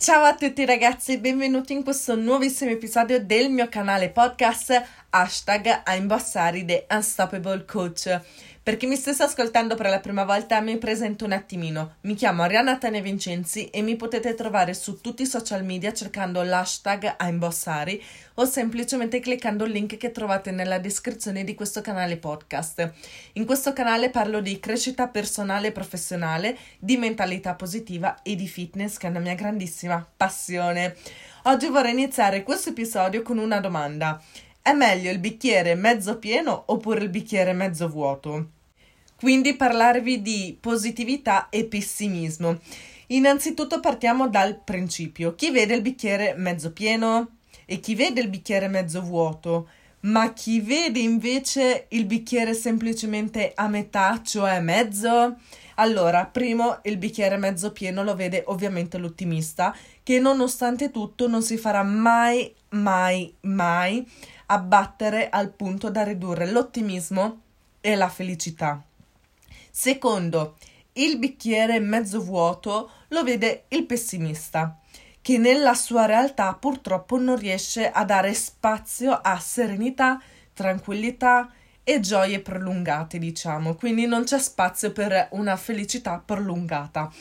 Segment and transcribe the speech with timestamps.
[0.00, 6.06] Ciao a tutti ragazzi, benvenuti in questo nuovissimo episodio del mio canale podcast hashtag I'm
[6.06, 8.20] Bossari The Unstoppable Coach.
[8.62, 11.94] Per chi mi stesse ascoltando per la prima volta mi presento un attimino.
[12.02, 16.42] Mi chiamo Arianna Tane Vincenzi e mi potete trovare su tutti i social media cercando
[16.42, 18.02] l'hashtag Bossari
[18.34, 22.92] o semplicemente cliccando il link che trovate nella descrizione di questo canale podcast.
[23.34, 28.98] In questo canale parlo di crescita personale e professionale, di mentalità positiva e di fitness
[28.98, 30.94] che è una mia grandissima passione.
[31.44, 34.20] Oggi vorrei iniziare questo episodio con una domanda.
[34.68, 38.50] È meglio il bicchiere mezzo pieno oppure il bicchiere mezzo vuoto?
[39.16, 42.58] quindi parlarvi di positività e pessimismo.
[43.06, 45.34] Innanzitutto partiamo dal principio.
[45.34, 50.60] Chi vede il bicchiere mezzo pieno e chi vede il bicchiere mezzo vuoto, ma chi
[50.60, 55.36] vede invece il bicchiere semplicemente a metà, cioè mezzo?
[55.76, 61.56] Allora, primo, il bicchiere mezzo pieno lo vede ovviamente l'ottimista, che nonostante tutto non si
[61.56, 64.06] farà mai, mai, mai
[64.46, 67.40] abbattere al punto da ridurre l'ottimismo
[67.80, 68.82] e la felicità.
[69.70, 70.56] Secondo,
[70.94, 74.78] il bicchiere mezzo vuoto lo vede il pessimista,
[75.28, 80.18] che nella sua realtà purtroppo non riesce a dare spazio a serenità,
[80.54, 81.52] tranquillità
[81.84, 87.12] e gioie prolungate, diciamo, quindi non c'è spazio per una felicità prolungata.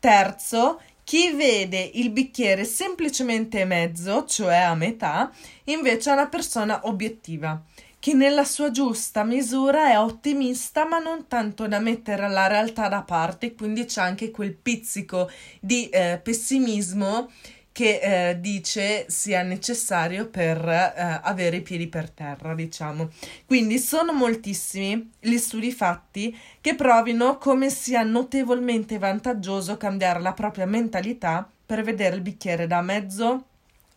[0.00, 5.30] Terzo, chi vede il bicchiere semplicemente mezzo, cioè a metà,
[5.66, 7.62] invece è una persona obiettiva
[8.08, 13.02] che nella sua giusta misura è ottimista, ma non tanto da mettere la realtà da
[13.02, 17.30] parte, quindi c'è anche quel pizzico di eh, pessimismo
[17.70, 23.10] che eh, dice sia necessario per eh, avere i piedi per terra, diciamo.
[23.44, 30.64] Quindi sono moltissimi gli studi fatti che provino come sia notevolmente vantaggioso cambiare la propria
[30.64, 33.44] mentalità per vedere il bicchiere da mezzo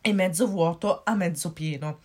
[0.01, 1.99] e mezzo vuoto a mezzo pieno.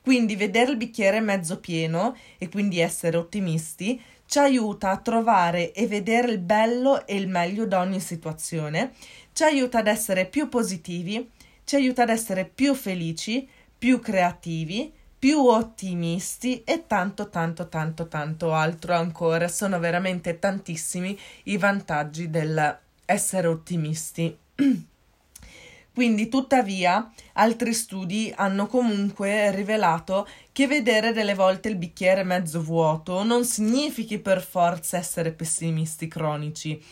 [0.00, 5.86] Quindi vedere il bicchiere mezzo pieno e quindi essere ottimisti ci aiuta a trovare e
[5.86, 8.92] vedere il bello e il meglio da ogni situazione,
[9.34, 11.30] ci aiuta ad essere più positivi,
[11.64, 13.46] ci aiuta ad essere più felici,
[13.76, 19.48] più creativi, più ottimisti e tanto tanto tanto tanto altro ancora.
[19.48, 24.36] Sono veramente tantissimi i vantaggi dell'essere ottimisti.
[25.94, 33.22] Quindi, tuttavia, altri studi hanno comunque rivelato che vedere delle volte il bicchiere mezzo vuoto
[33.22, 36.82] non significhi per forza essere pessimisti cronici,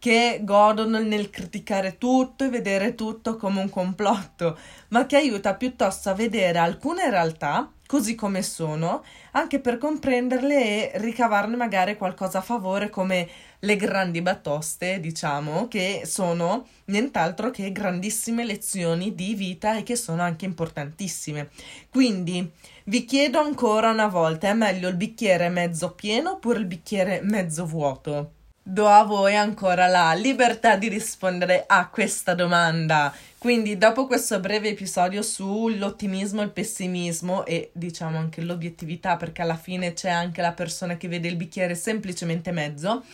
[0.00, 4.58] che godono nel criticare tutto e vedere tutto come un complotto,
[4.88, 10.98] ma che aiuta piuttosto a vedere alcune realtà così come sono, anche per comprenderle e
[10.98, 13.26] ricavarne magari qualcosa a favore come
[13.60, 20.20] le grandi batoste, diciamo, che sono nient'altro che grandissime lezioni di vita e che sono
[20.20, 21.48] anche importantissime.
[21.88, 22.52] Quindi
[22.84, 27.64] vi chiedo ancora una volta, è meglio il bicchiere mezzo pieno oppure il bicchiere mezzo
[27.64, 28.32] vuoto?
[28.68, 33.14] Do a voi ancora la libertà di rispondere a questa domanda.
[33.38, 39.94] Quindi, dopo questo breve episodio sull'ottimismo il pessimismo e diciamo anche l'obiettività, perché alla fine
[39.94, 43.04] c'è anche la persona che vede il bicchiere semplicemente mezzo,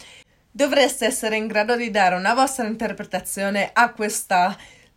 [0.50, 4.56] dovreste essere in grado di dare una vostra interpretazione a questa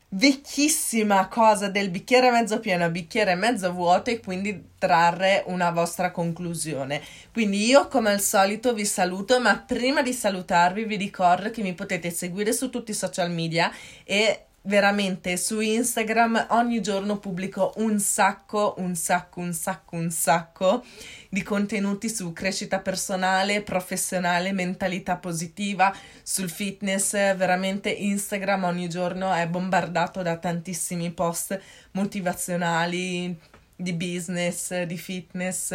[0.09, 7.01] vecchissima cosa del bicchiere mezzo pieno, bicchiere mezzo vuoto e quindi trarre una vostra conclusione.
[7.33, 11.73] Quindi io come al solito vi saluto, ma prima di salutarvi vi ricordo che mi
[11.73, 13.71] potete seguire su tutti i social media
[14.03, 20.83] e veramente su Instagram ogni giorno pubblico un sacco, un sacco, un sacco, un sacco
[21.29, 27.11] di contenuti su crescita personale, professionale, mentalità positiva, sul fitness.
[27.35, 31.59] Veramente Instagram ogni giorno è bombardato da tantissimi post
[31.91, 33.39] motivazionali
[33.75, 35.73] di business, di fitness.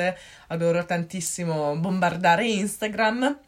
[0.48, 3.38] Adoro tantissimo bombardare Instagram.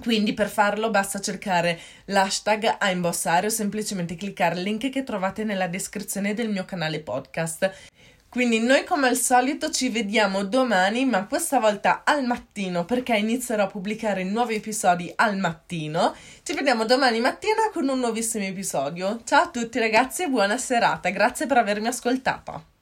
[0.00, 5.44] Quindi per farlo basta cercare l'hashtag a imbossare o semplicemente cliccare il link che trovate
[5.44, 7.70] nella descrizione del mio canale podcast.
[8.34, 13.62] Quindi noi come al solito ci vediamo domani, ma questa volta al mattino perché inizierò
[13.62, 16.12] a pubblicare nuovi episodi al mattino.
[16.42, 19.20] Ci vediamo domani mattina con un nuovissimo episodio.
[19.24, 22.73] Ciao a tutti ragazzi e buona serata, grazie per avermi ascoltato.